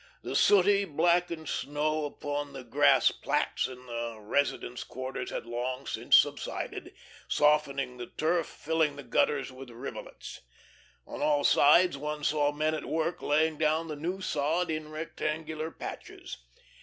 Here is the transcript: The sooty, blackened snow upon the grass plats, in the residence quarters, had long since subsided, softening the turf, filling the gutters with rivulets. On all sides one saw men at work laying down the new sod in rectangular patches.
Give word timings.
The 0.23 0.35
sooty, 0.35 0.83
blackened 0.83 1.47
snow 1.47 2.05
upon 2.05 2.53
the 2.53 2.63
grass 2.63 3.11
plats, 3.11 3.67
in 3.67 3.85
the 3.85 4.17
residence 4.19 4.83
quarters, 4.83 5.29
had 5.29 5.45
long 5.45 5.85
since 5.85 6.17
subsided, 6.17 6.95
softening 7.27 7.97
the 7.97 8.07
turf, 8.07 8.47
filling 8.47 8.95
the 8.95 9.03
gutters 9.03 9.51
with 9.51 9.69
rivulets. 9.69 10.39
On 11.05 11.21
all 11.21 11.43
sides 11.43 11.99
one 11.99 12.23
saw 12.23 12.51
men 12.51 12.73
at 12.73 12.85
work 12.85 13.21
laying 13.21 13.59
down 13.59 13.89
the 13.89 13.95
new 13.95 14.21
sod 14.21 14.71
in 14.71 14.89
rectangular 14.89 15.69
patches. 15.69 16.39